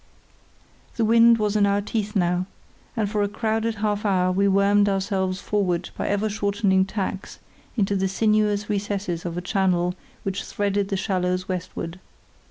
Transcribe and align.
The 0.95 1.05
wind 1.05 1.37
was 1.37 1.55
in 1.55 1.67
our 1.67 1.79
teeth 1.79 2.15
now, 2.15 2.47
and 2.97 3.07
for 3.07 3.21
a 3.21 3.27
crowded 3.27 3.75
half 3.75 4.03
hour 4.03 4.31
we 4.31 4.47
wormed 4.47 4.89
ourselves 4.89 5.39
forward 5.39 5.91
by 5.95 6.07
ever 6.07 6.27
shortening 6.27 6.85
tacks 6.85 7.37
into 7.77 7.95
the 7.95 8.07
sinuous 8.07 8.67
recesses 8.67 9.25
of 9.27 9.37
a 9.37 9.41
channel 9.41 9.93
which 10.23 10.43
threaded 10.43 10.87
the 10.89 10.97
shallows 10.97 11.47
westward. 11.47 11.99